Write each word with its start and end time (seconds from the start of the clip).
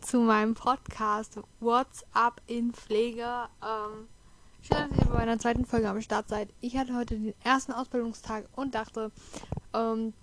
zu 0.00 0.20
meinem 0.20 0.54
Podcast 0.54 1.40
What's 1.58 2.04
Up 2.12 2.40
in 2.46 2.72
Pflege. 2.72 3.48
Ähm, 3.60 4.06
schön, 4.62 4.88
dass 4.88 4.98
ihr 4.98 5.06
bei 5.06 5.18
meiner 5.18 5.40
zweiten 5.40 5.66
Folge 5.66 5.88
am 5.88 6.00
Start 6.00 6.28
seid. 6.28 6.50
Ich 6.60 6.76
hatte 6.76 6.94
heute 6.94 7.18
den 7.18 7.34
ersten 7.42 7.72
Ausbildungstag 7.72 8.48
und 8.54 8.76
dachte, 8.76 9.10
ähm, 9.74 10.14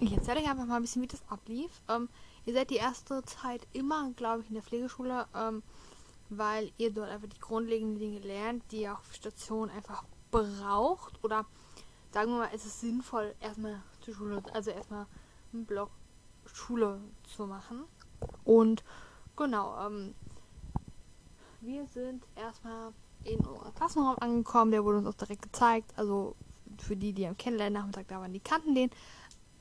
ich 0.00 0.12
erzähle 0.12 0.40
euch 0.40 0.50
einfach 0.50 0.66
mal 0.66 0.74
ein 0.74 0.82
bisschen, 0.82 1.02
wie 1.02 1.06
das 1.06 1.22
ablief. 1.28 1.70
Ähm, 1.88 2.08
ihr 2.46 2.54
seid 2.54 2.70
die 2.70 2.78
erste 2.78 3.22
Zeit 3.26 3.64
immer, 3.74 4.10
glaube 4.16 4.42
ich, 4.42 4.48
in 4.48 4.54
der 4.54 4.64
Pflegeschule, 4.64 5.28
ähm, 5.36 5.62
weil 6.28 6.72
ihr 6.78 6.92
dort 6.92 7.10
einfach 7.10 7.28
die 7.28 7.38
grundlegenden 7.38 8.00
Dinge 8.00 8.18
lernt, 8.18 8.64
die 8.72 8.82
ihr 8.82 8.92
auf 8.92 9.14
Station 9.14 9.70
einfach 9.70 10.02
braucht. 10.32 11.22
Oder 11.22 11.46
sagen 12.10 12.32
wir 12.32 12.38
mal, 12.38 12.50
es 12.52 12.66
ist 12.66 12.80
sinnvoll, 12.80 13.36
erstmal 13.38 13.80
zur 14.00 14.14
Schule, 14.14 14.42
also 14.52 14.72
erstmal 14.72 15.06
einen 15.52 15.64
Block 15.64 15.92
Schule 16.52 17.00
zu 17.36 17.46
machen. 17.46 17.84
Und 18.44 18.84
genau, 19.36 19.76
ähm, 19.86 20.14
wir 21.60 21.86
sind 21.86 22.24
erstmal 22.36 22.92
in 23.24 23.38
unserem 23.40 23.74
Klassenraum 23.74 24.16
angekommen. 24.18 24.70
Der 24.70 24.84
wurde 24.84 24.98
uns 24.98 25.06
auch 25.08 25.14
direkt 25.14 25.42
gezeigt. 25.42 25.92
Also 25.96 26.34
für 26.78 26.96
die, 26.96 27.12
die 27.12 27.26
am 27.26 27.36
Kennenlernen 27.36 27.80
Nachmittag 27.80 28.08
da 28.08 28.20
waren, 28.20 28.32
die 28.32 28.40
kannten 28.40 28.74
den 28.74 28.90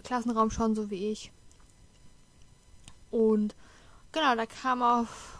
Klassenraum 0.03 0.51
schon, 0.51 0.75
so 0.75 0.89
wie 0.89 1.11
ich. 1.11 1.31
Und 3.11 3.55
genau, 4.11 4.35
da 4.35 4.45
kam 4.45 4.83
auf 4.83 5.37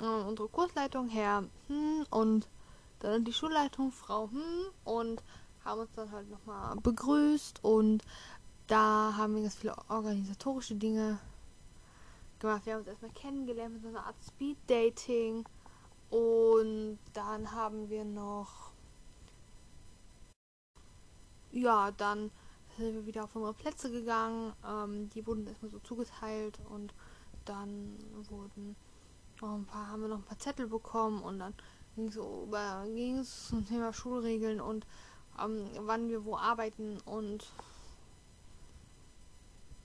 äh, 0.00 0.04
unsere 0.04 0.48
Kursleitung 0.48 1.08
her 1.08 1.44
hm, 1.68 2.06
und 2.10 2.48
dann 3.00 3.24
die 3.24 3.32
Schulleitung 3.32 3.92
Frau 3.92 4.30
hm, 4.30 4.66
und 4.84 5.22
haben 5.64 5.80
uns 5.80 5.90
dann 5.94 6.10
halt 6.12 6.30
nochmal 6.30 6.76
begrüßt 6.76 7.62
und 7.62 8.02
da 8.70 9.14
haben 9.16 9.34
wir 9.34 9.42
ganz 9.42 9.56
viele 9.56 9.76
organisatorische 9.88 10.76
Dinge 10.76 11.18
gemacht. 12.38 12.64
Wir 12.64 12.74
haben 12.74 12.80
uns 12.80 12.88
erstmal 12.88 13.10
kennengelernt 13.10 13.74
mit 13.74 13.82
so 13.82 13.88
einer 13.88 14.06
Art 14.06 14.14
Speed 14.24 14.58
Dating. 14.68 15.44
Und 16.08 16.98
dann 17.12 17.50
haben 17.50 17.90
wir 17.90 18.04
noch. 18.04 18.70
Ja, 21.50 21.90
dann 21.90 22.30
sind 22.78 22.94
wir 22.94 23.06
wieder 23.06 23.24
auf 23.24 23.34
unsere 23.34 23.54
Plätze 23.54 23.90
gegangen. 23.90 24.52
Ähm, 24.64 25.10
die 25.10 25.26
wurden 25.26 25.48
erstmal 25.48 25.72
so 25.72 25.80
zugeteilt 25.80 26.60
und 26.68 26.94
dann 27.44 27.96
wurden 28.28 28.76
noch 29.40 29.56
ein 29.56 29.66
paar, 29.66 29.88
haben 29.88 30.02
wir 30.02 30.08
noch 30.08 30.18
ein 30.18 30.24
paar 30.24 30.38
Zettel 30.38 30.68
bekommen 30.68 31.22
und 31.22 31.40
dann 31.40 31.54
ging 31.96 32.06
es 32.08 32.14
so 32.14 32.48
ging 32.94 33.18
es 33.18 33.48
zum 33.48 33.66
Thema 33.66 33.92
Schulregeln 33.92 34.60
und 34.60 34.86
ähm, 35.42 35.66
wann 35.80 36.08
wir 36.08 36.24
wo 36.24 36.36
arbeiten 36.36 36.98
und 37.06 37.50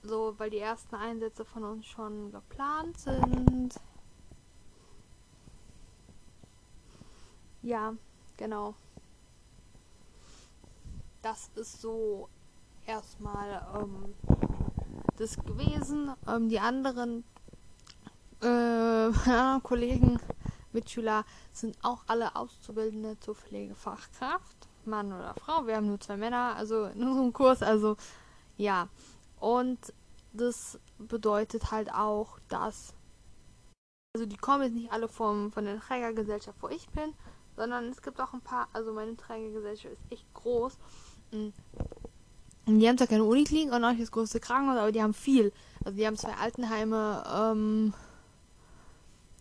so, 0.06 0.34
weil 0.38 0.50
die 0.50 0.58
ersten 0.58 0.94
Einsätze 0.94 1.44
von 1.44 1.64
uns 1.64 1.86
schon 1.86 2.30
geplant 2.30 2.98
sind. 2.98 3.74
Ja, 7.62 7.94
genau. 8.36 8.74
Das 11.22 11.50
ist 11.56 11.80
so 11.80 12.28
erstmal 12.86 13.62
ähm, 13.74 14.14
das 15.16 15.36
gewesen. 15.44 16.12
Ähm, 16.28 16.48
die 16.48 16.60
anderen 16.60 17.24
äh, 18.40 19.10
Kollegen, 19.62 20.20
Mitschüler 20.72 21.24
sind 21.52 21.76
auch 21.82 22.04
alle 22.06 22.36
Auszubildende 22.36 23.18
zur 23.18 23.34
Pflegefachkraft. 23.34 24.68
Mann 24.84 25.12
oder 25.12 25.34
Frau. 25.34 25.66
Wir 25.66 25.76
haben 25.76 25.88
nur 25.88 25.98
zwei 26.00 26.16
Männer, 26.16 26.54
also 26.56 26.84
in 26.84 27.02
unserem 27.02 27.32
Kurs. 27.32 27.62
Also 27.62 27.96
ja, 28.56 28.88
und 29.40 29.78
das 30.32 30.78
bedeutet 30.98 31.70
halt 31.70 31.92
auch, 31.92 32.38
dass. 32.48 32.94
Also 34.14 34.26
die 34.26 34.36
kommen 34.36 34.62
jetzt 34.62 34.74
nicht 34.74 34.92
alle 34.92 35.08
vom, 35.08 35.52
von 35.52 35.66
der 35.66 35.78
Trägergesellschaft, 35.78 36.56
wo 36.62 36.68
ich 36.68 36.88
bin, 36.90 37.12
sondern 37.54 37.90
es 37.90 38.00
gibt 38.00 38.20
auch 38.20 38.32
ein 38.32 38.40
paar, 38.40 38.68
also 38.72 38.92
meine 38.92 39.16
Trägergesellschaft 39.16 39.92
ist 39.92 40.12
echt 40.12 40.34
groß. 40.34 40.78
Und 41.32 42.80
die 42.80 42.88
haben 42.88 42.96
zwar 42.96 43.06
keine 43.06 43.24
Uniklinik 43.24 43.72
und 43.72 43.84
auch 43.84 43.90
nicht 43.90 44.02
das 44.02 44.10
größte 44.10 44.40
Krankenhaus, 44.40 44.78
aber 44.78 44.92
die 44.92 45.02
haben 45.02 45.14
viel. 45.14 45.52
Also 45.84 45.98
die 45.98 46.06
haben 46.06 46.16
zwei 46.16 46.34
Altenheime, 46.34 47.24
ähm, 47.32 47.94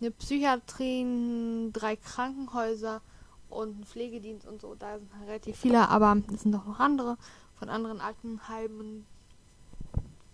eine 0.02 0.12
Psychiatrie, 0.12 1.70
drei 1.72 1.96
Krankenhäuser 1.96 3.02
und 3.50 3.76
einen 3.76 3.86
Pflegedienst 3.86 4.46
und 4.46 4.62
so. 4.62 4.76
Da 4.76 5.00
sind 5.00 5.10
halt 5.18 5.28
relativ 5.30 5.58
viele, 5.58 5.90
aber 5.90 6.18
es 6.34 6.42
sind 6.42 6.52
doch 6.52 6.66
noch 6.66 6.80
andere 6.80 7.18
von 7.58 7.70
anderen 7.70 8.02
Altenheimen, 8.02 9.06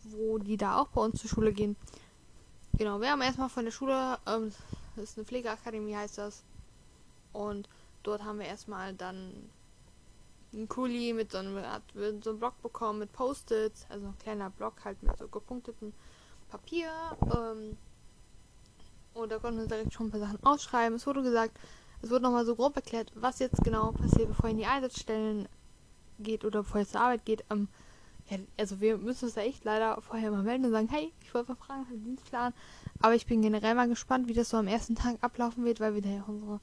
wo 0.04 0.38
die 0.38 0.58
da 0.58 0.80
auch 0.80 0.88
bei 0.88 1.02
uns 1.02 1.22
zur 1.22 1.30
Schule 1.30 1.54
gehen. 1.54 1.76
Genau, 2.74 3.00
wir 3.02 3.12
haben 3.12 3.22
erstmal 3.22 3.50
von 3.50 3.66
der 3.66 3.72
Schule, 3.72 4.18
ähm, 4.26 4.52
das 4.96 5.12
ist 5.12 5.18
eine 5.18 5.26
Pflegeakademie, 5.26 5.96
heißt 5.96 6.18
das. 6.18 6.44
Und 7.34 7.70
dort 8.04 8.24
haben 8.24 8.40
wir 8.40 8.46
erstmal 8.46 8.94
dann 8.94 9.50
einen 10.54 10.68
Kuli 10.68 11.14
mit 11.14 11.32
so 11.32 11.38
einem, 11.38 11.56
mit 11.94 12.24
so 12.24 12.32
einem 12.32 12.40
Block 12.40 12.62
bekommen 12.62 13.00
mit 13.00 13.14
Post-its, 13.14 13.86
also 13.90 14.08
ein 14.08 14.18
kleiner 14.20 14.50
Block 14.50 14.84
halt 14.84 15.02
mit 15.04 15.18
so 15.18 15.28
gepunkteten 15.28 15.94
Papier. 16.50 16.92
Ähm, 17.34 17.78
und 19.14 19.32
da 19.32 19.40
konnten 19.40 19.60
wir 19.60 19.68
direkt 19.68 19.94
schon 19.94 20.08
ein 20.08 20.12
paar 20.12 20.20
Sachen 20.20 20.44
ausschreiben. 20.44 20.96
Es 20.96 21.06
wurde 21.06 21.24
gesagt, 21.24 21.58
es 22.02 22.10
wurde 22.10 22.24
nochmal 22.24 22.46
so 22.46 22.56
grob 22.56 22.76
erklärt, 22.76 23.12
was 23.16 23.40
jetzt 23.40 23.64
genau 23.64 23.92
passiert, 23.92 24.28
bevor 24.30 24.46
ihr 24.46 24.52
in 24.52 24.58
die 24.58 24.66
Einsatzstellen 24.66 25.48
geht 26.20 26.46
oder 26.46 26.64
bevor 26.64 26.82
ihr 26.82 26.88
zur 26.88 27.02
Arbeit 27.02 27.26
geht. 27.26 27.44
Ähm, 27.50 27.68
ja, 28.32 28.38
also 28.58 28.80
wir 28.80 28.98
müssen 28.98 29.26
uns 29.26 29.34
da 29.34 29.42
echt 29.42 29.66
leider 29.66 30.02
vorher 30.02 30.32
mal 30.32 30.42
melden 30.42 30.66
und 30.66 30.72
sagen, 30.72 30.88
hey, 30.90 31.12
ich 31.22 31.34
wollte 31.34 31.52
mal 31.52 31.58
fragen, 31.58 31.86
den 31.92 32.04
Dienstplan. 32.04 32.54
Aber 33.02 33.14
ich 33.14 33.26
bin 33.26 33.42
generell 33.42 33.76
mal 33.76 33.90
gespannt, 33.90 34.30
wie 34.30 34.34
das 34.34 34.50
so 34.50 34.58
am 34.58 34.68
ersten 34.68 34.96
Tag 34.96 35.18
ablaufen 35.22 35.66
wird, 35.66 35.82
weil 35.82 35.96
wir 35.96 36.02
da 36.02 36.10
ja 36.10 36.24
unsere, 36.26 36.62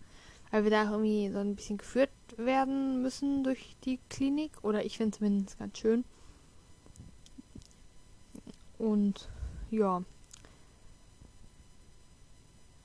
weil 0.51 0.65
wir 0.65 0.71
da 0.71 0.91
irgendwie 0.91 1.31
so 1.31 1.39
ein 1.39 1.57
bisschen 1.57 1.77
geführt 1.77 2.11
werden 2.39 3.03
müssen 3.03 3.45
durch 3.45 3.77
die 3.85 3.99
Klinik. 4.09 4.53
Oder 4.63 4.87
ich 4.87 4.97
finde 4.97 5.11
es 5.11 5.19
zumindest 5.19 5.59
ganz 5.59 5.77
schön. 5.77 6.05
Und 8.79 9.29
ja. 9.71 10.03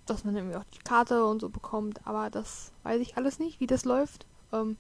Dass 0.06 0.26
man 0.26 0.36
irgendwie 0.36 0.58
auch 0.58 0.66
die 0.66 0.84
Karte 0.84 1.26
und 1.26 1.40
so 1.40 1.48
bekommt, 1.48 2.06
aber 2.06 2.30
das 2.30 2.74
weiß 2.84 3.00
ich 3.00 3.16
alles 3.16 3.40
nicht, 3.40 3.62
wie 3.62 3.68
das 3.68 3.86
läuft. 3.86 4.26
Ähm, 4.52 4.76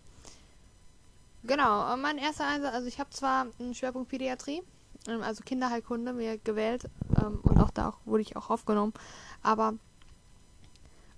Genau, 1.45 1.97
mein 1.97 2.17
erster 2.17 2.47
Einsatz, 2.47 2.73
also 2.73 2.87
ich 2.87 2.99
habe 2.99 3.09
zwar 3.09 3.47
einen 3.59 3.75
Schwerpunkt 3.75 4.07
Pädiatrie, 4.07 4.63
ähm, 5.09 5.21
also 5.21 5.43
Kinderheilkunde 5.43 6.13
mir 6.13 6.37
gewählt 6.37 6.85
ähm, 7.17 7.41
und 7.43 7.59
auch 7.59 7.69
da 7.69 7.93
wurde 8.05 8.21
ich 8.21 8.37
auch 8.37 8.49
aufgenommen, 8.49 8.93
aber 9.41 9.73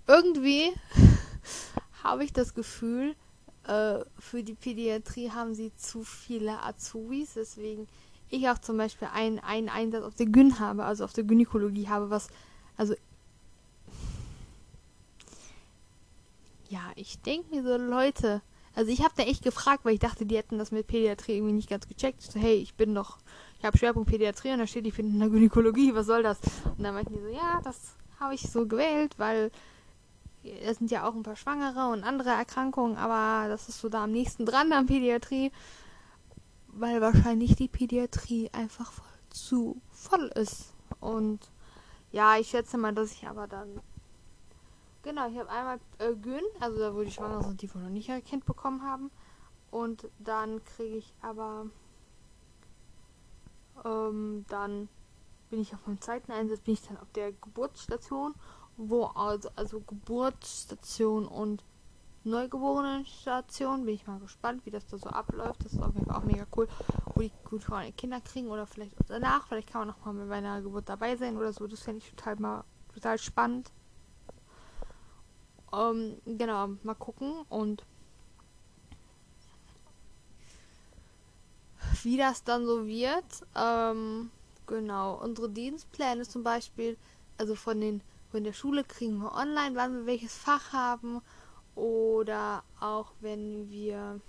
irgendwie 0.08 0.72
habe 2.02 2.24
ich 2.24 2.32
das 2.32 2.54
Gefühl, 2.54 3.14
äh, 3.68 4.00
für 4.18 4.42
die 4.42 4.54
Pädiatrie 4.54 5.30
haben 5.30 5.54
sie 5.54 5.72
zu 5.76 6.02
viele 6.02 6.60
Azubis, 6.60 7.34
deswegen 7.34 7.86
ich 8.28 8.48
auch 8.48 8.58
zum 8.58 8.78
Beispiel 8.78 9.06
einen, 9.14 9.38
einen 9.38 9.68
Einsatz 9.68 10.02
auf 10.02 10.16
der 10.16 10.26
Gyn 10.26 10.58
habe, 10.58 10.84
also 10.84 11.04
auf 11.04 11.12
der 11.12 11.22
Gynäkologie 11.22 11.88
habe, 11.88 12.10
was, 12.10 12.26
also 12.76 12.94
ja, 16.68 16.90
ich 16.96 17.20
denke 17.20 17.54
mir 17.54 17.62
so, 17.62 17.76
Leute, 17.76 18.42
also 18.76 18.92
ich 18.92 19.00
habe 19.00 19.14
da 19.16 19.22
echt 19.24 19.42
gefragt, 19.42 19.84
weil 19.84 19.94
ich 19.94 20.00
dachte, 20.00 20.26
die 20.26 20.36
hätten 20.36 20.58
das 20.58 20.70
mit 20.70 20.86
Pädiatrie 20.86 21.36
irgendwie 21.36 21.54
nicht 21.54 21.70
ganz 21.70 21.88
gecheckt. 21.88 22.22
So, 22.22 22.38
hey, 22.38 22.56
ich 22.56 22.74
bin 22.74 22.94
doch, 22.94 23.18
ich 23.58 23.64
habe 23.64 23.76
Schwerpunkt 23.76 24.10
Pädiatrie 24.10 24.52
und 24.52 24.58
da 24.58 24.66
steht, 24.66 24.86
ich 24.86 24.94
bin 24.94 25.08
in 25.08 25.18
der 25.18 25.30
Gynäkologie, 25.30 25.94
was 25.94 26.06
soll 26.06 26.22
das? 26.22 26.38
Und 26.76 26.84
dann 26.84 26.94
meinten 26.94 27.14
die 27.14 27.20
so, 27.20 27.28
ja, 27.28 27.60
das 27.64 27.96
habe 28.20 28.34
ich 28.34 28.42
so 28.42 28.66
gewählt, 28.66 29.18
weil 29.18 29.50
es 30.62 30.78
sind 30.78 30.90
ja 30.90 31.08
auch 31.08 31.14
ein 31.14 31.22
paar 31.22 31.36
Schwangere 31.36 31.88
und 31.88 32.04
andere 32.04 32.30
Erkrankungen, 32.30 32.96
aber 32.98 33.48
das 33.48 33.68
ist 33.68 33.80
so 33.80 33.88
da 33.88 34.04
am 34.04 34.12
nächsten 34.12 34.46
dran 34.46 34.72
an 34.72 34.86
Pädiatrie, 34.86 35.50
weil 36.68 37.00
wahrscheinlich 37.00 37.56
die 37.56 37.68
Pädiatrie 37.68 38.50
einfach 38.52 38.92
voll 38.92 39.06
zu 39.30 39.80
voll 39.90 40.30
ist. 40.34 40.72
Und 41.00 41.40
ja, 42.12 42.38
ich 42.38 42.48
schätze 42.48 42.78
mal, 42.78 42.94
dass 42.94 43.12
ich 43.12 43.26
aber 43.26 43.46
dann 43.46 43.80
Genau, 45.06 45.28
ich 45.28 45.38
habe 45.38 45.48
einmal 45.48 45.78
äh, 45.98 46.16
Gyn, 46.16 46.42
also 46.58 46.80
da 46.80 46.92
wo 46.92 47.04
die 47.04 47.12
schwanger 47.12 47.40
sind, 47.40 47.62
die 47.62 47.72
wohl 47.72 47.80
noch 47.80 47.90
nicht 47.90 48.08
erkennt 48.08 48.44
bekommen 48.44 48.82
haben. 48.82 49.12
Und 49.70 50.08
dann 50.18 50.64
kriege 50.64 50.96
ich 50.96 51.14
aber 51.22 51.66
ähm, 53.84 54.44
dann 54.48 54.88
bin 55.48 55.60
ich 55.60 55.72
auf 55.72 55.86
meinem 55.86 56.00
zweiten 56.00 56.32
Einsatz, 56.32 56.58
bin 56.58 56.74
ich 56.74 56.82
dann 56.82 56.96
auf 56.96 57.08
der 57.12 57.30
Geburtsstation, 57.30 58.34
wo 58.76 59.04
also, 59.04 59.48
also 59.54 59.78
Geburtsstation 59.78 61.28
und 61.28 61.62
Neugeborenenstation. 62.24 63.84
Bin 63.84 63.94
ich 63.94 64.08
mal 64.08 64.18
gespannt, 64.18 64.66
wie 64.66 64.72
das 64.72 64.88
da 64.88 64.98
so 64.98 65.08
abläuft. 65.08 65.64
Das 65.64 65.72
ist 65.72 65.82
auf 65.84 65.94
jeden 65.94 66.06
Fall 66.06 66.16
auch 66.16 66.24
mega 66.24 66.48
cool, 66.56 66.66
wo 67.14 67.20
die 67.20 67.30
gut 67.48 67.64
Kinder 67.96 68.20
kriegen 68.22 68.48
oder 68.48 68.66
vielleicht 68.66 69.00
auch 69.00 69.06
danach. 69.06 69.46
Vielleicht 69.46 69.68
kann 69.68 69.82
man 69.82 69.88
noch 69.88 70.04
mal 70.04 70.14
bei 70.14 70.24
meiner 70.24 70.62
Geburt 70.62 70.88
dabei 70.88 71.14
sein 71.14 71.36
oder 71.36 71.52
so. 71.52 71.68
Das 71.68 71.82
fände 71.82 71.98
ich 71.98 72.10
total 72.10 72.34
mal 72.40 72.64
total 72.92 73.18
spannend. 73.18 73.70
Ähm, 75.76 76.16
genau, 76.24 76.68
mal 76.82 76.94
gucken 76.94 77.32
und 77.48 77.84
wie 82.02 82.16
das 82.16 82.44
dann 82.44 82.66
so 82.66 82.86
wird. 82.86 83.24
Ähm, 83.54 84.30
Genau, 84.66 85.14
unsere 85.22 85.48
Dienstpläne 85.48 86.24
zum 86.24 86.42
Beispiel, 86.42 86.96
also 87.38 87.54
von 87.54 87.80
den 87.80 88.02
von 88.32 88.42
der 88.42 88.52
Schule 88.52 88.82
kriegen 88.82 89.18
wir 89.18 89.32
online, 89.32 89.76
wann 89.76 89.94
wir 89.94 90.06
welches 90.06 90.36
Fach 90.36 90.72
haben 90.72 91.22
oder 91.76 92.64
auch 92.80 93.12
wenn 93.20 93.70
wir 93.70 94.20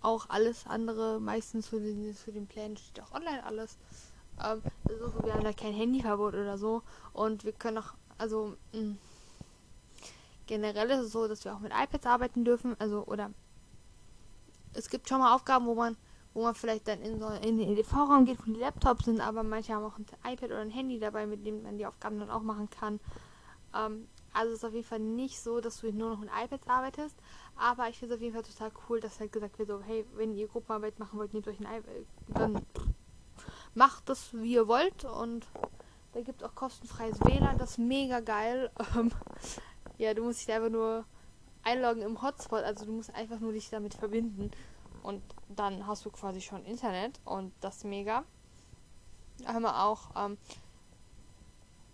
auch 0.00 0.28
alles 0.28 0.66
andere, 0.66 1.20
meistens 1.20 1.68
für 1.68 1.80
den, 1.80 2.12
für 2.14 2.32
den 2.32 2.46
Plänen 2.46 2.76
steht 2.76 3.02
auch 3.04 3.12
online 3.12 3.44
alles. 3.44 3.78
Ähm, 4.42 4.62
also 4.88 5.24
wir 5.24 5.32
haben 5.34 5.44
da 5.44 5.52
kein 5.52 5.72
Handyverbot 5.72 6.34
oder 6.34 6.58
so 6.58 6.82
und 7.12 7.44
wir 7.44 7.52
können 7.52 7.78
auch, 7.78 7.94
also 8.18 8.56
mh, 8.72 8.80
mm, 8.80 8.98
generell 10.46 10.90
ist 10.90 11.00
es 11.00 11.12
so, 11.12 11.28
dass 11.28 11.44
wir 11.44 11.54
auch 11.54 11.60
mit 11.60 11.72
iPads 11.72 12.06
arbeiten 12.06 12.44
dürfen, 12.44 12.76
also 12.78 13.04
oder 13.04 13.30
es 14.72 14.88
gibt 14.90 15.08
schon 15.08 15.20
mal 15.20 15.34
Aufgaben, 15.34 15.66
wo 15.66 15.74
man 15.74 15.96
wo 16.34 16.42
man 16.42 16.54
vielleicht 16.54 16.88
dann 16.88 17.00
in, 17.00 17.20
so, 17.20 17.28
in 17.28 17.58
den 17.58 17.70
EDV-Raum 17.70 18.24
geht, 18.24 18.40
wo 18.40 18.52
die 18.52 18.58
Laptops 18.58 19.04
sind, 19.04 19.20
aber 19.20 19.44
manche 19.44 19.72
haben 19.72 19.84
auch 19.84 19.96
ein 19.98 20.06
iPad 20.24 20.50
oder 20.50 20.60
ein 20.60 20.70
Handy 20.70 20.98
dabei, 20.98 21.26
mit 21.26 21.46
dem 21.46 21.62
man 21.62 21.78
die 21.78 21.86
Aufgaben 21.86 22.18
dann 22.18 22.28
auch 22.28 22.42
machen 22.42 22.68
kann. 22.70 22.98
Ähm, 23.72 24.08
also 24.32 24.50
es 24.50 24.58
ist 24.58 24.64
auf 24.64 24.74
jeden 24.74 24.86
Fall 24.86 24.98
nicht 24.98 25.40
so, 25.40 25.60
dass 25.60 25.80
du 25.80 25.92
nur 25.92 26.10
noch 26.10 26.18
mit 26.18 26.28
iPads 26.28 26.66
arbeitest, 26.66 27.16
aber 27.56 27.88
ich 27.88 27.98
finde 27.98 28.14
es 28.14 28.18
auf 28.18 28.22
jeden 28.22 28.34
Fall 28.34 28.42
total 28.42 28.72
cool, 28.88 29.00
dass 29.00 29.20
halt 29.20 29.32
gesagt 29.32 29.58
wird, 29.60 29.68
so, 29.68 29.80
hey, 29.80 30.04
wenn 30.16 30.34
ihr 30.34 30.48
Gruppenarbeit 30.48 30.98
machen 30.98 31.20
wollt, 31.20 31.32
nehmt 31.32 31.46
euch 31.46 31.60
ein 31.60 31.66
iPad, 31.66 31.94
dann 32.26 32.66
macht 33.74 34.08
das, 34.08 34.34
wie 34.34 34.54
ihr 34.54 34.66
wollt 34.66 35.04
und 35.04 35.46
da 36.14 36.20
gibt 36.20 36.42
es 36.42 36.48
auch 36.48 36.54
kostenfreies 36.56 37.20
WLAN, 37.20 37.58
das 37.58 37.72
ist 37.72 37.78
mega 37.78 38.20
geil. 38.20 38.70
Ähm, 38.96 39.10
ja, 39.98 40.14
du 40.14 40.24
musst 40.24 40.40
dich 40.40 40.54
einfach 40.54 40.70
nur 40.70 41.04
einloggen 41.62 42.02
im 42.02 42.22
Hotspot, 42.22 42.62
also 42.62 42.84
du 42.84 42.92
musst 42.92 43.14
einfach 43.14 43.40
nur 43.40 43.52
dich 43.52 43.70
damit 43.70 43.94
verbinden 43.94 44.50
und 45.02 45.22
dann 45.48 45.86
hast 45.86 46.04
du 46.04 46.10
quasi 46.10 46.40
schon 46.40 46.64
Internet 46.64 47.20
und 47.24 47.52
das 47.60 47.78
ist 47.78 47.84
mega. 47.84 48.24
Haben 49.46 49.62
wir 49.62 49.82
auch, 49.82 50.10
ähm, 50.16 50.38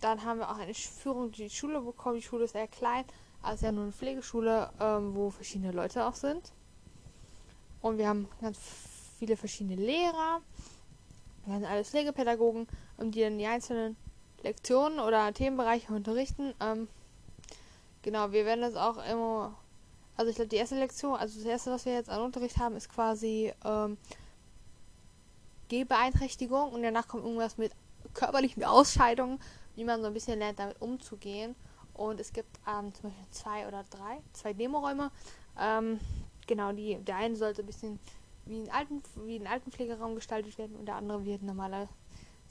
dann 0.01 0.25
haben 0.25 0.39
wir 0.39 0.51
auch 0.51 0.59
eine 0.59 0.75
Führung 0.75 1.33
durch 1.33 1.51
die 1.51 1.51
Schule 1.51 1.81
bekommen. 1.81 2.17
Die 2.17 2.23
Schule 2.23 2.45
ist 2.45 2.53
sehr 2.53 2.69
klein, 2.69 3.05
also 3.43 3.67
ja 3.67 3.73
nur 3.73 3.85
eine 3.85 3.93
Pflegeschule, 3.93 4.71
ähm, 4.81 5.15
wo 5.15 5.31
verschiedene 5.31 5.73
Leute 5.73 6.07
auch 6.07 6.15
sind. 6.15 6.53
Und 7.81 7.99
wir 7.99 8.09
haben 8.09 8.29
ganz 8.41 8.59
viele 9.19 9.37
verschiedene 9.37 9.77
Lehrer. 9.77 10.41
Wir 11.45 11.55
haben 11.55 11.65
alles 11.65 11.91
Pflegepädagogen, 11.91 12.67
die 12.99 13.23
dann 13.23 13.39
die 13.39 13.47
einzelnen 13.47 13.97
Lektionen 14.43 15.01
oder 15.01 15.33
Themenbereiche 15.33 15.93
unterrichten. 15.93 16.55
Ähm, 16.61 16.89
genau, 18.03 18.33
wir 18.33 18.45
werden 18.45 18.63
das 18.63 18.77
auch 18.77 18.99
immer 19.07 19.57
also 20.21 20.29
ich 20.29 20.37
glaube, 20.37 20.51
die 20.51 20.57
erste 20.57 20.79
Lektion, 20.79 21.17
also 21.17 21.39
das 21.39 21.49
erste, 21.49 21.71
was 21.71 21.87
wir 21.87 21.95
jetzt 21.95 22.11
an 22.11 22.21
Unterricht 22.21 22.59
haben, 22.59 22.77
ist 22.77 22.91
quasi 22.91 23.55
ähm, 23.65 23.97
Gehbeeinträchtigung 25.69 26.73
und 26.73 26.83
danach 26.83 27.09
kommt 27.09 27.25
irgendwas 27.25 27.57
mit 27.57 27.73
körperlichen 28.13 28.63
Ausscheidungen, 28.65 29.41
wie 29.77 29.85
man 29.85 30.03
so 30.03 30.09
ein 30.09 30.13
bisschen 30.13 30.39
lernt, 30.39 30.59
damit 30.59 30.79
umzugehen. 30.83 31.57
Und 31.95 32.21
es 32.21 32.35
gibt 32.35 32.51
ähm, 32.69 32.93
zum 32.93 33.05
Beispiel 33.05 33.31
zwei 33.31 33.67
oder 33.67 33.83
drei, 33.85 34.21
zwei 34.35 34.53
Demoräume. 34.53 35.11
Ähm, 35.59 35.99
genau, 36.47 36.73
die, 36.73 36.97
der 36.97 37.17
eine 37.17 37.35
sollte 37.35 37.63
ein 37.63 37.67
bisschen 37.67 37.99
wie 38.45 38.61
ein, 38.61 38.71
Alten, 38.71 39.03
wie 39.25 39.37
ein 39.37 39.47
Altenpflegeraum 39.47 40.17
gestaltet 40.17 40.59
werden 40.59 40.77
und 40.77 40.85
der 40.85 40.97
andere 40.97 41.25
wird 41.25 41.41
ein 41.41 41.47
normales 41.47 41.89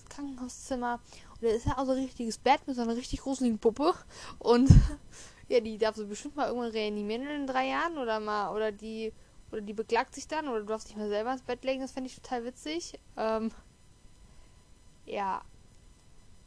Krankenhauszimmer. 0.09 0.99
Und 1.33 1.43
da 1.43 1.47
ist 1.49 1.65
ja 1.65 1.77
auch 1.77 1.85
so 1.85 1.91
ein 1.91 2.03
richtiges 2.03 2.37
Bett 2.37 2.65
mit 2.67 2.75
so 2.75 2.81
einer 2.81 2.95
richtig 2.95 3.21
gruseligen 3.21 3.59
Puppe. 3.59 3.93
Und 4.39 4.69
ja, 5.47 5.59
die 5.59 5.77
darf 5.77 5.95
so 5.95 6.05
bestimmt 6.07 6.35
mal 6.35 6.47
irgendwann 6.47 6.71
reanimieren 6.71 7.27
in 7.27 7.47
drei 7.47 7.67
Jahren 7.69 7.97
oder 7.97 8.19
mal, 8.19 8.53
oder 8.53 8.71
die, 8.71 9.13
oder 9.51 9.61
die 9.61 9.73
beklagt 9.73 10.15
sich 10.15 10.27
dann 10.27 10.47
oder 10.47 10.59
du 10.59 10.65
darfst 10.65 10.89
dich 10.89 10.97
mal 10.97 11.09
selber 11.09 11.31
ins 11.33 11.43
Bett 11.43 11.63
legen, 11.63 11.81
das 11.81 11.91
fände 11.91 12.09
ich 12.09 12.15
total 12.15 12.45
witzig. 12.45 12.99
Ähm, 13.17 13.51
ja. 15.05 15.43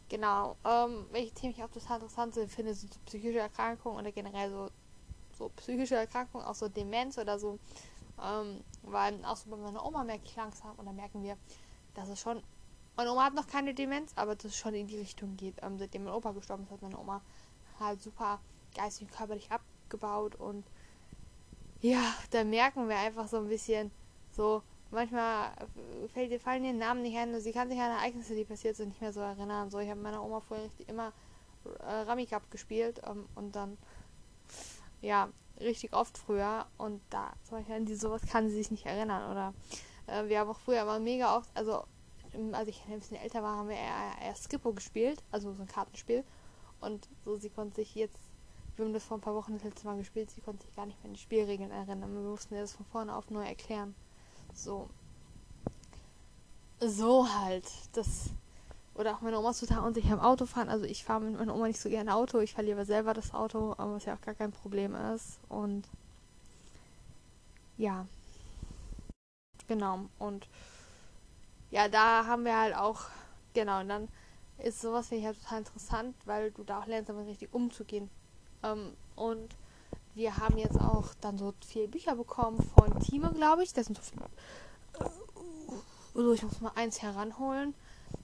Genau. 0.08 0.56
Ähm, 0.64 1.06
welche 1.10 1.32
Themen 1.32 1.54
ich 1.56 1.64
auch 1.64 1.70
total 1.70 1.96
interessant 1.96 2.34
finde, 2.34 2.74
sind 2.74 2.92
so 2.92 3.00
psychische 3.06 3.38
Erkrankungen 3.38 3.98
oder 3.98 4.12
generell 4.12 4.50
so, 4.50 4.70
so 5.36 5.48
psychische 5.56 5.96
Erkrankungen, 5.96 6.46
auch 6.46 6.54
so 6.54 6.68
Demenz 6.68 7.16
oder 7.18 7.38
so. 7.38 7.58
Ähm, 8.22 8.62
weil 8.82 9.24
auch 9.24 9.36
so 9.36 9.50
bei 9.50 9.56
meiner 9.56 9.84
Oma 9.84 10.04
merke 10.04 10.24
ich 10.26 10.36
langsam 10.36 10.74
und 10.76 10.86
dann 10.86 10.96
merken 10.96 11.22
wir, 11.22 11.38
dass 11.94 12.08
es 12.08 12.20
schon. 12.20 12.42
Meine 12.96 13.12
Oma 13.12 13.24
hat 13.24 13.34
noch 13.34 13.46
keine 13.46 13.74
Demenz, 13.74 14.12
aber 14.16 14.34
dass 14.34 14.46
es 14.46 14.56
schon 14.56 14.74
in 14.74 14.86
die 14.86 14.98
Richtung 14.98 15.36
geht. 15.36 15.56
Ähm, 15.62 15.78
seitdem 15.78 16.04
mein 16.04 16.12
Opa 16.12 16.32
gestorben 16.32 16.64
ist, 16.64 16.70
hat 16.70 16.82
meine 16.82 16.98
Oma 16.98 17.22
halt 17.80 18.02
super 18.02 18.40
geistig 18.74 19.08
und 19.08 19.16
körperlich 19.16 19.50
abgebaut 19.50 20.34
und 20.36 20.64
ja, 21.80 22.00
da 22.30 22.44
merken 22.44 22.88
wir 22.88 22.96
einfach 22.96 23.26
so 23.26 23.38
ein 23.38 23.48
bisschen 23.48 23.90
so, 24.30 24.62
manchmal 24.90 25.52
fällt 26.12 26.30
dir 26.30 26.38
fallen 26.38 26.62
den 26.62 26.78
Namen 26.78 27.02
nicht 27.02 27.16
ein, 27.16 27.38
sie 27.40 27.52
kann 27.52 27.68
sich 27.68 27.78
an 27.80 27.90
Ereignisse, 27.90 28.34
die 28.34 28.44
passiert 28.44 28.76
sind, 28.76 28.90
nicht 28.90 29.00
mehr 29.00 29.12
so 29.12 29.20
erinnern. 29.20 29.70
So, 29.70 29.78
ich 29.78 29.90
habe 29.90 30.00
meiner 30.00 30.22
Oma 30.22 30.40
vorher 30.40 30.68
immer 30.86 31.12
äh, 31.80 31.92
Ramikap 31.92 32.50
gespielt 32.50 33.02
ähm, 33.04 33.26
und 33.34 33.56
dann 33.56 33.78
ja, 35.00 35.28
richtig 35.60 35.92
oft 35.92 36.16
früher 36.16 36.66
und 36.78 37.00
da 37.10 37.32
zum 37.42 37.58
Beispiel 37.58 37.74
an 37.74 37.84
die 37.84 37.94
sowas 37.94 38.22
kann 38.30 38.48
sie 38.48 38.54
sich 38.54 38.70
nicht 38.70 38.86
erinnern 38.86 39.30
oder 39.30 39.54
äh, 40.06 40.28
wir 40.28 40.40
haben 40.40 40.50
auch 40.50 40.58
früher 40.58 40.82
immer 40.82 40.98
mega 40.98 41.36
oft, 41.36 41.50
also 41.54 41.84
als 42.52 42.68
ich 42.68 42.82
ein 42.88 42.98
bisschen 42.98 43.18
älter 43.18 43.42
war, 43.42 43.56
haben 43.56 43.68
wir 43.68 43.76
eher, 43.76 44.12
eher 44.22 44.34
Skippo 44.34 44.72
gespielt, 44.72 45.22
also 45.30 45.52
so 45.52 45.62
ein 45.62 45.68
Kartenspiel 45.68 46.24
und 46.80 47.08
so 47.24 47.36
sie 47.36 47.50
konnte 47.50 47.76
sich 47.76 47.94
jetzt 47.94 48.32
wir 48.76 48.86
haben 48.86 48.92
das 48.94 49.04
vor 49.04 49.18
ein 49.18 49.20
paar 49.20 49.34
Wochen 49.34 49.54
das 49.54 49.64
letzte 49.64 49.86
Mal 49.86 49.98
gespielt. 49.98 50.30
Sie 50.30 50.40
konnte 50.40 50.64
sich 50.64 50.74
gar 50.74 50.86
nicht 50.86 50.98
mehr 50.98 51.10
an 51.10 51.14
die 51.14 51.20
Spielregeln 51.20 51.70
erinnern. 51.70 52.12
Wir 52.14 52.22
mussten 52.22 52.54
ihr 52.54 52.62
das 52.62 52.72
von 52.72 52.86
vorne 52.86 53.14
auf 53.14 53.30
neu 53.30 53.44
erklären. 53.44 53.94
So. 54.54 54.88
So 56.80 57.28
halt. 57.28 57.66
Das. 57.92 58.30
Oder 58.94 59.14
auch 59.14 59.20
meine 59.20 59.38
Oma 59.38 59.50
ist 59.50 59.60
total 59.60 59.84
unsicher 59.84 60.14
im 60.14 60.20
Auto 60.20 60.46
fahren. 60.46 60.68
Also 60.68 60.84
ich 60.84 61.04
fahre 61.04 61.20
mit 61.20 61.38
meiner 61.38 61.54
Oma 61.54 61.66
nicht 61.66 61.80
so 61.80 61.88
gerne 61.88 62.14
Auto. 62.14 62.40
Ich 62.40 62.52
fahre 62.52 62.66
lieber 62.66 62.84
selber 62.84 63.14
das 63.14 63.32
Auto, 63.34 63.74
was 63.76 64.04
ja 64.04 64.14
auch 64.14 64.20
gar 64.20 64.34
kein 64.34 64.52
Problem 64.52 64.94
ist. 64.94 65.38
Und 65.48 65.88
ja. 67.76 68.06
Genau. 69.68 70.06
Und 70.18 70.48
ja, 71.72 71.88
da 71.88 72.26
haben 72.26 72.44
wir 72.44 72.56
halt 72.56 72.76
auch, 72.76 73.00
genau, 73.54 73.80
und 73.80 73.88
dann 73.88 74.08
ist 74.58 74.80
sowas 74.80 75.08
finde 75.08 75.20
ich 75.20 75.26
halt 75.26 75.42
total 75.42 75.58
interessant, 75.58 76.14
weil 76.26 76.52
du 76.52 76.62
da 76.62 76.80
auch 76.80 76.86
lernst, 76.86 77.08
damit 77.08 77.26
richtig 77.26 77.52
umzugehen. 77.52 78.10
Ähm, 78.62 78.92
und 79.16 79.56
wir 80.14 80.36
haben 80.36 80.58
jetzt 80.58 80.78
auch 80.78 81.14
dann 81.20 81.38
so 81.38 81.54
vier 81.66 81.88
Bücher 81.88 82.14
bekommen 82.14 82.62
von 82.76 83.00
Time, 83.00 83.32
glaube 83.32 83.64
ich. 83.64 83.72
Das 83.72 83.86
sind 83.86 83.96
so 83.96 84.02
viele. 84.02 85.10
Also 86.14 86.32
ich 86.34 86.42
muss 86.42 86.60
mal 86.60 86.72
eins 86.74 87.00
heranholen. 87.00 87.74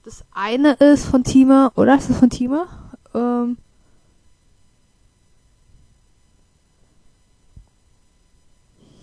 Das 0.04 0.22
eine 0.32 0.74
ist 0.74 1.06
von 1.06 1.24
Time, 1.24 1.72
oder? 1.74 1.96
Ist 1.96 2.10
das 2.10 2.18
von 2.18 2.28
Time? 2.28 2.68
Ähm, 3.14 3.56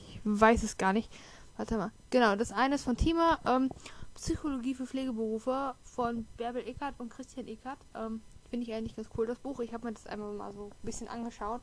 ich 0.10 0.22
weiß 0.24 0.62
es 0.62 0.78
gar 0.78 0.94
nicht. 0.94 1.12
Warte 1.58 1.78
mal. 1.78 1.92
Genau, 2.12 2.36
das 2.36 2.52
eine 2.52 2.76
ist 2.76 2.84
von 2.84 2.96
Time. 2.96 3.40
Ähm, 3.48 3.70
Psychologie 4.16 4.74
für 4.74 4.88
Pflegeberufe 4.88 5.76
von 5.84 6.26
Bärbel 6.38 6.68
Eckert 6.68 6.96
und 7.00 7.10
Christian 7.10 7.48
Eckert. 7.48 7.80
Ähm, 7.94 8.22
Finde 8.50 8.66
ich 8.66 8.74
eigentlich 8.74 8.96
ganz 8.96 9.10
cool, 9.18 9.28
das 9.28 9.40
Buch. 9.40 9.60
Ich 9.60 9.74
habe 9.74 9.86
mir 9.86 9.94
das 9.94 10.08
einmal 10.08 10.34
mal 10.34 10.54
so 10.54 10.66
ein 10.66 10.86
bisschen 10.86 11.08
angeschaut. 11.08 11.62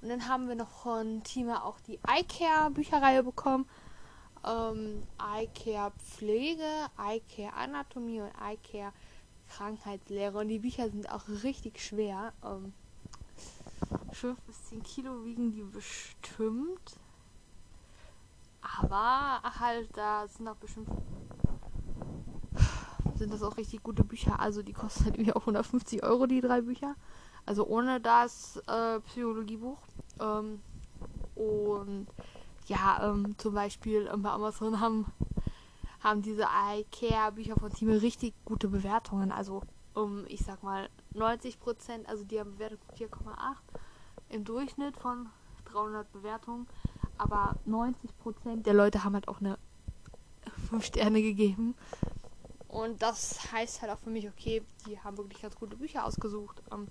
Und 0.00 0.08
dann 0.08 0.28
haben 0.28 0.48
wir 0.48 0.54
noch 0.54 0.70
von 0.70 1.22
Tima 1.24 1.62
auch 1.62 1.80
die 1.80 1.98
iCare 2.08 2.70
Bücherreihe 2.70 3.22
bekommen. 3.24 3.68
Ähm, 4.46 5.02
iCare 5.20 5.92
Pflege, 5.98 6.62
iCare 6.98 7.52
Anatomie 7.54 8.20
und 8.20 8.30
iCare 8.40 8.92
Krankheitslehre. 9.48 10.38
Und 10.38 10.48
die 10.48 10.60
Bücher 10.60 10.88
sind 10.88 11.10
auch 11.10 11.24
richtig 11.42 11.80
schwer. 11.80 12.32
Ähm, 12.44 12.72
5 14.12 14.40
bis 14.42 14.68
10 14.68 14.82
Kilo 14.84 15.24
wiegen 15.24 15.52
die 15.52 15.62
bestimmt. 15.62 16.96
Aber 18.60 19.42
halt, 19.58 19.88
da 19.96 20.28
sind 20.28 20.46
auch 20.46 20.56
bestimmt 20.56 20.88
sind 23.18 23.32
das 23.32 23.42
auch 23.42 23.56
richtig 23.56 23.82
gute 23.82 24.04
Bücher. 24.04 24.40
Also 24.40 24.62
die 24.62 24.72
kosten 24.72 25.04
halt 25.04 25.16
irgendwie 25.16 25.32
auch 25.32 25.40
150 25.40 26.02
Euro, 26.02 26.26
die 26.26 26.40
drei 26.40 26.60
Bücher. 26.60 26.94
Also 27.46 27.66
ohne 27.66 28.00
das 28.00 28.62
äh, 28.66 29.00
Psychologiebuch. 29.00 29.78
Ähm, 30.20 30.60
und 31.34 32.06
ja, 32.66 33.10
ähm, 33.10 33.36
zum 33.38 33.54
Beispiel 33.54 34.08
ähm, 34.12 34.22
bei 34.22 34.30
Amazon 34.30 34.80
haben, 34.80 35.06
haben 36.00 36.22
diese 36.22 36.44
iCare-Bücher 36.44 37.56
von 37.56 37.72
Team 37.72 37.90
richtig 37.90 38.34
gute 38.44 38.68
Bewertungen. 38.68 39.32
Also 39.32 39.62
um, 39.94 40.24
ich 40.28 40.44
sag 40.44 40.62
mal, 40.62 40.88
90 41.14 41.58
Prozent, 41.58 42.08
also 42.08 42.24
die 42.24 42.38
haben 42.38 42.52
Bewertung 42.52 42.78
4,8 42.96 43.56
im 44.28 44.44
Durchschnitt 44.44 44.96
von 44.96 45.28
300 45.72 46.12
Bewertungen. 46.12 46.66
Aber 47.16 47.56
90 47.64 48.16
Prozent 48.18 48.66
der 48.66 48.74
Leute 48.74 49.02
haben 49.02 49.14
halt 49.14 49.26
auch 49.28 49.40
eine 49.40 49.58
5 50.70 50.84
Sterne 50.84 51.22
gegeben. 51.22 51.74
Und 52.68 53.00
das 53.00 53.52
heißt 53.52 53.80
halt 53.80 53.90
auch 53.90 53.98
für 53.98 54.10
mich, 54.10 54.28
okay, 54.28 54.62
die 54.86 55.00
haben 55.00 55.16
wirklich 55.16 55.40
ganz 55.40 55.56
gute 55.56 55.76
Bücher 55.76 56.04
ausgesucht. 56.04 56.62
Ähm, 56.70 56.86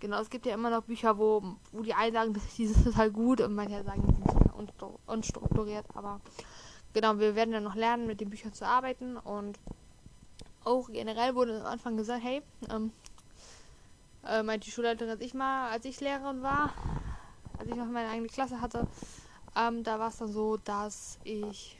genau, 0.00 0.20
es 0.20 0.30
gibt 0.30 0.46
ja 0.46 0.54
immer 0.54 0.70
noch 0.70 0.84
Bücher, 0.84 1.18
wo, 1.18 1.42
wo 1.72 1.82
die 1.82 1.94
einen 1.94 2.14
sagen, 2.14 2.34
die 2.56 2.66
sind 2.66 2.84
total 2.84 3.10
gut 3.10 3.40
und 3.40 3.54
manche 3.54 3.84
sagen, 3.84 4.02
die 4.06 4.30
sind 4.30 4.78
total 4.78 4.98
unstrukturiert. 5.06 5.84
Aber 5.94 6.20
genau, 6.94 7.18
wir 7.18 7.34
werden 7.34 7.52
dann 7.52 7.64
noch 7.64 7.74
lernen, 7.74 8.06
mit 8.06 8.20
den 8.20 8.30
Büchern 8.30 8.54
zu 8.54 8.66
arbeiten. 8.66 9.18
Und 9.18 9.58
auch 10.64 10.88
generell 10.88 11.34
wurde 11.34 11.60
am 11.60 11.66
Anfang 11.66 11.96
gesagt, 11.96 12.24
hey, 12.24 12.42
ähm, 12.70 12.92
äh, 14.26 14.42
meinte 14.42 14.64
die 14.64 14.70
Schulleiterin, 14.70 15.10
als 15.10 15.20
ich 15.20 15.34
mal, 15.34 15.70
als 15.70 15.84
ich 15.84 16.00
Lehrerin 16.00 16.42
war, 16.42 16.72
als 17.58 17.68
ich 17.68 17.76
noch 17.76 17.86
meine 17.86 18.08
eigene 18.08 18.28
Klasse 18.28 18.60
hatte, 18.60 18.86
ähm, 19.56 19.84
da 19.84 19.98
war 19.98 20.08
es 20.08 20.18
dann 20.18 20.32
so, 20.32 20.56
dass 20.56 21.18
ich 21.24 21.77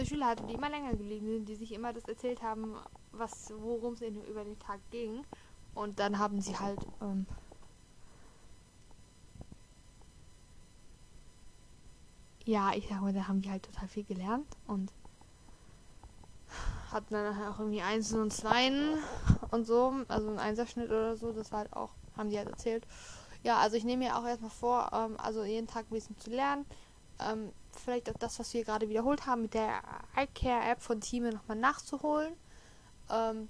so 0.00 0.06
Schüler 0.06 0.26
hatte, 0.26 0.44
die 0.44 0.54
immer 0.54 0.70
länger 0.70 0.92
geblieben 0.96 1.26
sind, 1.26 1.48
die 1.48 1.54
sich 1.56 1.72
immer 1.72 1.92
das 1.92 2.04
erzählt 2.08 2.42
haben, 2.42 2.76
was, 3.12 3.52
worum 3.56 3.94
es 3.94 4.00
über 4.02 4.44
den 4.44 4.58
Tag 4.58 4.80
ging. 4.90 5.24
Und 5.74 5.98
dann 5.98 6.18
haben 6.18 6.40
sie 6.40 6.58
halt, 6.58 6.86
ähm, 7.00 7.26
ja, 12.44 12.72
ich 12.74 12.88
sag 12.88 13.00
mal, 13.00 13.12
da 13.12 13.28
haben 13.28 13.40
die 13.42 13.50
halt 13.50 13.64
total 13.64 13.88
viel 13.88 14.04
gelernt 14.04 14.56
und 14.66 14.92
hatten 16.92 17.14
dann 17.14 17.42
auch 17.44 17.58
irgendwie 17.58 17.82
Einsen 17.82 18.20
und 18.20 18.32
Zweien 18.32 18.98
und 19.50 19.64
so, 19.64 19.94
also 20.08 20.28
ein 20.28 20.38
Einserschnitt 20.38 20.88
oder 20.88 21.16
so, 21.16 21.32
das 21.32 21.52
war 21.52 21.60
halt 21.60 21.72
auch, 21.72 21.94
haben 22.16 22.30
die 22.30 22.38
halt 22.38 22.48
erzählt. 22.48 22.86
Ja, 23.42 23.58
also 23.58 23.76
ich 23.76 23.84
nehme 23.84 24.04
mir 24.04 24.18
auch 24.18 24.24
erstmal 24.26 24.50
vor, 24.50 24.90
ähm, 24.92 25.16
also 25.18 25.44
jeden 25.44 25.66
Tag 25.66 25.86
ein 25.90 25.94
bisschen 25.94 26.18
zu 26.18 26.30
lernen. 26.30 26.66
Ähm, 27.20 27.52
vielleicht 27.80 28.10
auch 28.10 28.18
das, 28.18 28.38
was 28.38 28.52
wir 28.54 28.64
gerade 28.64 28.88
wiederholt 28.88 29.26
haben, 29.26 29.42
mit 29.42 29.54
der 29.54 29.82
iCare-App 30.16 30.80
von 30.80 31.00
Team 31.00 31.28
nochmal 31.28 31.56
nachzuholen. 31.56 32.34
Ähm, 33.10 33.48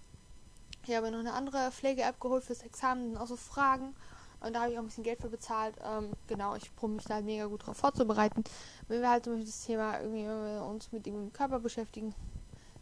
ich 0.87 0.95
habe 0.95 1.11
noch 1.11 1.19
eine 1.19 1.35
andere 1.35 1.71
Pflege-App 1.71 2.21
geholt 2.21 2.45
fürs 2.45 2.63
Examen, 2.63 3.17
auch 3.17 3.27
so 3.27 3.37
Fragen. 3.37 3.95
Und 4.41 4.55
da 4.55 4.63
habe 4.63 4.73
ich 4.73 4.79
auch 4.79 4.83
ein 4.83 4.87
bisschen 4.87 5.05
Geld 5.05 5.21
für 5.21 5.29
bezahlt. 5.29 5.75
Ähm, 5.85 6.13
genau, 6.27 6.55
ich 6.55 6.75
probiere 6.75 6.97
mich 6.97 7.05
da 7.05 7.15
halt 7.15 7.27
mega 7.27 7.45
gut 7.47 7.67
drauf 7.67 7.77
vorzubereiten. 7.77 8.43
Wenn 8.89 9.03
wir 9.03 9.11
halt 9.11 9.25
zum 9.25 9.35
Beispiel 9.35 9.47
das 9.47 9.65
Thema 9.67 10.01
irgendwie 10.01 10.27
uns 10.65 10.91
mit 10.93 11.05
dem 11.05 11.33
Körper 11.33 11.61
beschäftigen, 11.61 12.15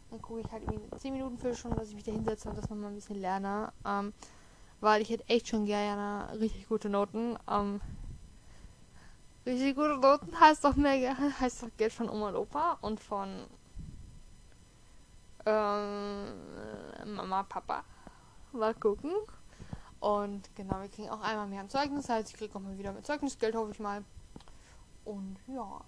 dann 0.09 0.21
gucke 0.21 0.39
ich 0.39 0.51
halt 0.51 0.63
irgendwie 0.63 0.97
10 0.97 1.13
Minuten 1.13 1.37
für 1.37 1.53
schon, 1.55 1.75
dass 1.75 1.89
ich 1.89 1.95
mich 1.95 2.05
da 2.05 2.11
hinsetze 2.11 2.49
und 2.49 2.57
das 2.57 2.69
nochmal 2.69 2.89
ein 2.89 2.95
bisschen 2.95 3.19
lerne. 3.19 3.73
Ähm, 3.85 4.13
weil 4.79 5.01
ich 5.01 5.09
hätte 5.09 5.27
echt 5.27 5.49
schon 5.49 5.65
gerne 5.65 6.39
richtig 6.39 6.69
gute 6.69 6.89
Noten. 6.89 7.37
Ähm, 7.49 7.81
richtig 9.49 9.75
gute 9.75 9.97
Noten 9.97 10.39
heißt 10.39 10.63
doch 10.63 10.75
mehr 10.75 11.17
heißt 11.39 11.63
doch 11.63 11.69
Geld 11.77 11.93
von 11.93 12.09
Oma 12.09 12.29
und 12.29 12.35
Opa 12.35 12.77
und 12.81 12.99
von 12.99 13.47
ähm, 15.45 17.15
Mama, 17.15 17.43
Papa. 17.43 17.83
Mal 18.51 18.73
gucken. 18.75 19.11
Und 19.99 20.55
genau, 20.55 20.81
wir 20.81 20.89
kriegen 20.89 21.09
auch 21.09 21.21
einmal 21.21 21.47
mehr 21.47 21.61
ein 21.61 21.69
Zeugnis. 21.69 22.05
Das 22.05 22.15
heißt, 22.15 22.29
ich 22.29 22.37
kriege 22.37 22.55
auch 22.55 22.61
mal 22.61 22.77
wieder 22.77 22.91
mit 22.93 23.05
Zeugnisgeld, 23.05 23.55
hoffe 23.55 23.71
ich 23.71 23.79
mal. 23.79 24.03
Und 25.05 25.37
ja. 25.47 25.81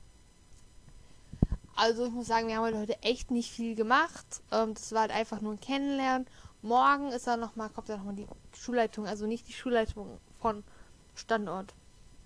Also 1.76 2.06
ich 2.06 2.12
muss 2.12 2.28
sagen, 2.28 2.48
wir 2.48 2.58
haben 2.58 2.78
heute 2.78 3.02
echt 3.04 3.32
nicht 3.32 3.52
viel 3.52 3.76
gemacht. 3.76 4.26
Ähm, 4.52 4.74
das 4.74 4.92
war 4.92 5.02
halt 5.02 5.12
einfach 5.12 5.42
nur 5.42 5.54
ein 5.54 5.60
Kennenlernen. 5.60 6.28
Morgen 6.62 7.12
ist 7.12 7.28
dann 7.28 7.40
noch 7.40 7.56
mal, 7.56 7.70
kommt 7.70 7.90
dann 7.90 7.98
nochmal 7.98 8.16
die 8.16 8.28
Schulleitung, 8.56 9.08
also 9.08 9.26
nicht 9.26 9.48
die 9.48 9.54
Schulleitung 9.54 10.20
von 10.40 10.64
Standort, 11.16 11.74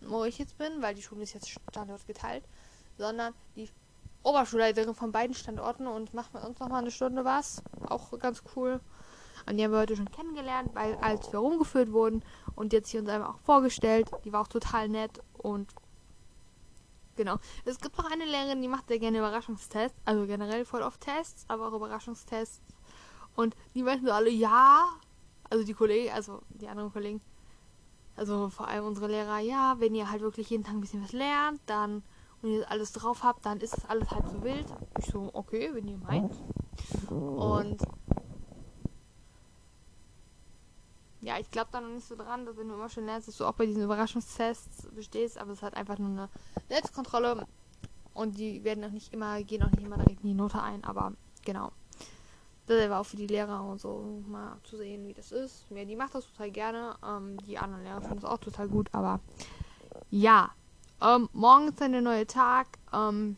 wo 0.07 0.23
ich 0.23 0.37
jetzt 0.37 0.57
bin, 0.57 0.81
weil 0.81 0.95
die 0.95 1.01
Schule 1.01 1.23
ist 1.23 1.33
jetzt 1.33 1.49
Standort 1.49 2.05
geteilt, 2.07 2.43
sondern 2.97 3.33
die 3.55 3.69
Oberschulleiterin 4.23 4.95
von 4.95 5.11
beiden 5.11 5.35
Standorten 5.35 5.87
und 5.87 6.13
macht 6.13 6.33
mit 6.33 6.43
uns 6.43 6.59
nochmal 6.59 6.81
eine 6.81 6.91
Stunde 6.91 7.25
was. 7.25 7.61
Auch 7.87 8.17
ganz 8.19 8.41
cool. 8.55 8.79
Und 9.47 9.57
die 9.57 9.63
haben 9.63 9.71
wir 9.71 9.79
heute 9.79 9.95
schon 9.95 10.09
kennengelernt, 10.09 10.71
weil 10.73 10.95
als 10.95 11.31
wir 11.31 11.39
rumgeführt 11.39 11.91
wurden 11.91 12.23
und 12.55 12.73
jetzt 12.73 12.89
hier 12.89 13.01
uns 13.01 13.09
einfach 13.09 13.35
auch 13.35 13.39
vorgestellt. 13.39 14.09
Die 14.23 14.33
war 14.33 14.41
auch 14.41 14.47
total 14.47 14.89
nett 14.89 15.21
und 15.37 15.71
genau. 17.15 17.37
Es 17.65 17.79
gibt 17.79 17.99
auch 17.99 18.09
eine 18.09 18.25
Lehrerin, 18.25 18.61
die 18.61 18.67
macht 18.67 18.87
sehr 18.87 18.97
gerne 18.97 19.19
Überraschungstests, 19.19 19.99
also 20.05 20.25
generell 20.25 20.65
voll 20.65 20.81
oft 20.81 21.01
Tests, 21.01 21.45
aber 21.47 21.67
auch 21.67 21.73
Überraschungstests 21.73 22.61
und 23.35 23.55
die 23.73 23.83
meinten 23.83 24.05
so 24.05 24.11
alle, 24.11 24.29
ja. 24.29 24.87
Also 25.49 25.63
die 25.63 25.73
Kollegen, 25.73 26.11
also 26.11 26.41
die 26.49 26.67
anderen 26.67 26.91
Kollegen, 26.91 27.21
also 28.15 28.49
vor 28.49 28.67
allem 28.67 28.85
unsere 28.85 29.07
Lehrer, 29.07 29.39
ja, 29.39 29.75
wenn 29.79 29.95
ihr 29.95 30.09
halt 30.09 30.21
wirklich 30.21 30.49
jeden 30.49 30.63
Tag 30.63 30.73
ein 30.73 30.81
bisschen 30.81 31.03
was 31.03 31.11
lernt, 31.11 31.59
dann 31.65 32.03
und 32.41 32.51
ihr 32.51 32.69
alles 32.69 32.93
drauf 32.93 33.23
habt, 33.23 33.45
dann 33.45 33.59
ist 33.59 33.73
das 33.73 33.85
alles 33.85 34.09
halt 34.11 34.29
so 34.29 34.43
wild. 34.43 34.67
Ich 34.99 35.05
so, 35.07 35.29
okay, 35.33 35.71
wenn 35.73 35.87
ihr 35.87 35.97
meint. 35.97 36.33
Und 37.09 37.81
ja, 41.21 41.39
ich 41.39 41.49
glaube 41.49 41.69
da 41.71 41.81
noch 41.81 41.89
nicht 41.89 42.07
so 42.07 42.15
dran, 42.15 42.45
dass 42.45 42.55
wenn 42.55 42.67
du 42.67 42.75
immer 42.75 42.89
schon 42.89 43.05
lernst, 43.05 43.27
dass 43.27 43.37
du 43.37 43.45
auch 43.45 43.53
bei 43.53 43.65
diesen 43.65 43.83
Überraschungstests 43.83 44.89
bestehst, 44.93 45.39
aber 45.39 45.53
es 45.53 45.63
hat 45.63 45.75
einfach 45.75 45.97
nur 45.97 46.09
eine 46.09 46.29
Netzkontrolle 46.69 47.47
und 48.13 48.37
die 48.37 48.63
werden 48.63 48.83
auch 48.83 48.91
nicht 48.91 49.11
immer, 49.11 49.41
gehen 49.43 49.63
auch 49.63 49.71
nicht 49.71 49.83
immer 49.83 49.97
direkt 49.97 50.21
in 50.21 50.29
die 50.29 50.35
Note 50.35 50.61
ein, 50.61 50.83
aber 50.83 51.13
genau 51.43 51.71
das 52.67 52.89
war 52.89 53.01
auch 53.01 53.05
für 53.05 53.17
die 53.17 53.27
Lehrer 53.27 53.63
und 53.63 53.79
so 53.79 54.23
mal 54.27 54.57
zu 54.63 54.77
sehen, 54.77 55.07
wie 55.07 55.13
das 55.13 55.31
ist. 55.31 55.65
Ja, 55.69 55.85
die 55.85 55.95
macht 55.95 56.15
das 56.15 56.25
total 56.25 56.51
gerne. 56.51 56.95
Ähm, 57.05 57.37
die 57.45 57.57
anderen 57.57 57.83
Lehrer 57.83 58.01
finden 58.01 58.19
es 58.19 58.25
auch 58.25 58.39
total 58.39 58.67
gut, 58.67 58.89
aber 58.91 59.19
ja. 60.09 60.51
Ähm, 61.01 61.29
morgen 61.33 61.67
ist 61.67 61.81
dann 61.81 61.91
der 61.91 62.01
neue 62.01 62.25
Tag. 62.25 62.67
Ähm, 62.93 63.37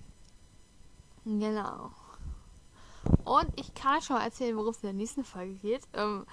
genau. 1.25 1.91
Und 3.25 3.47
ich 3.59 3.73
kann 3.73 4.01
schon 4.01 4.17
mal 4.17 4.23
erzählen, 4.23 4.55
worum 4.55 4.69
es 4.69 4.77
in 4.77 4.87
der 4.87 4.93
nächsten 4.93 5.23
Folge 5.23 5.55
geht. 5.55 5.83
Ähm, 5.93 6.25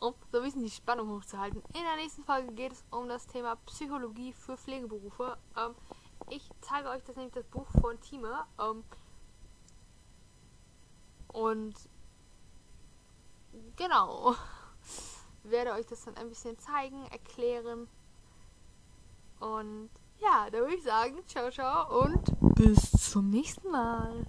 um 0.00 0.14
so 0.32 0.38
ein 0.38 0.44
bisschen 0.44 0.62
die 0.62 0.70
Spannung 0.70 1.10
hochzuhalten. 1.10 1.62
In 1.74 1.82
der 1.82 1.96
nächsten 1.96 2.24
Folge 2.24 2.52
geht 2.52 2.72
es 2.72 2.84
um 2.90 3.08
das 3.08 3.26
Thema 3.26 3.56
Psychologie 3.66 4.32
für 4.32 4.56
Pflegeberufe. 4.56 5.36
Ähm, 5.56 5.74
ich 6.30 6.48
zeige 6.60 6.88
euch 6.88 7.02
das 7.04 7.16
nämlich 7.16 7.34
das 7.34 7.46
Buch 7.46 7.66
von 7.80 8.00
Time. 8.00 8.44
Ähm, 8.60 8.84
und 11.28 11.74
genau. 13.76 14.34
Werde 15.42 15.72
euch 15.72 15.86
das 15.86 16.04
dann 16.04 16.16
ein 16.16 16.28
bisschen 16.28 16.58
zeigen, 16.58 17.06
erklären. 17.06 17.88
Und 19.38 19.90
ja, 20.18 20.50
da 20.50 20.58
würde 20.58 20.74
ich 20.74 20.82
sagen, 20.82 21.16
ciao, 21.26 21.50
ciao 21.50 22.02
und 22.04 22.54
bis 22.56 22.90
zum 22.90 23.30
nächsten 23.30 23.70
Mal. 23.70 24.26